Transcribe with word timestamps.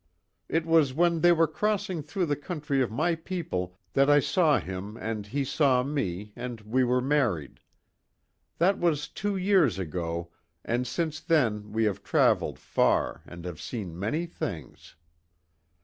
It 0.49 0.65
was 0.65 0.95
when 0.95 1.21
they 1.21 1.31
were 1.31 1.45
crossing 1.45 2.01
through 2.01 2.25
the 2.25 2.35
country 2.35 2.81
of 2.81 2.89
my 2.91 3.13
people 3.13 3.77
that 3.93 4.09
I 4.09 4.19
saw 4.19 4.59
him 4.59 4.97
and 4.97 5.27
he 5.27 5.43
saw 5.45 5.83
me 5.83 6.33
and 6.35 6.59
we 6.61 6.83
were 6.83 7.01
married. 7.01 7.59
That 8.57 8.79
was 8.79 9.07
two 9.07 9.37
years 9.37 9.77
ago 9.77 10.31
and 10.65 10.87
since 10.87 11.19
then 11.19 11.71
we 11.71 11.83
have 11.83 12.01
traveled 12.03 12.57
far 12.57 13.21
and 13.27 13.45
have 13.45 13.61
seen 13.61 13.95
many 13.99 14.25
things. 14.25 14.95